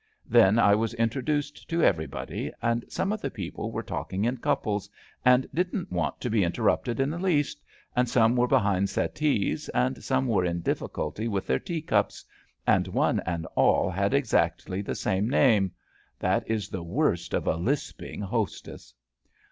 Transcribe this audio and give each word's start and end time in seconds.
Then 0.27 0.57
I 0.57 0.73
was 0.73 0.95
introduced 0.95 1.69
to 1.69 1.83
everybody, 1.83 2.51
and 2.59 2.83
some 2.89 3.11
of 3.11 3.21
the 3.21 3.29
people 3.29 3.71
were 3.71 3.83
talking 3.83 4.25
in 4.25 4.37
couples, 4.37 4.89
and 5.23 5.45
didn't 5.53 5.91
want 5.91 6.19
to 6.21 6.29
be 6.31 6.43
interrupted 6.43 6.99
in 6.99 7.11
the 7.11 7.19
least, 7.19 7.61
and 7.95 8.09
some 8.09 8.35
were 8.35 8.47
behind 8.47 8.89
settees, 8.89 9.69
and 9.75 10.03
some 10.03 10.25
were 10.25 10.43
in 10.43 10.61
difficulty 10.61 11.27
with 11.27 11.45
their 11.45 11.59
tea 11.59 11.83
cups, 11.83 12.25
and 12.65 12.87
one 12.87 13.19
and 13.27 13.45
all 13.55 13.91
had 13.91 14.15
exactly 14.15 14.81
the 14.81 14.95
saxne 14.95 15.29
name. 15.29 15.71
That 16.17 16.49
is 16.49 16.69
the 16.69 16.81
worst 16.81 17.35
of 17.35 17.45
a 17.45 17.55
lisping 17.55 18.21
hostess. 18.21 18.95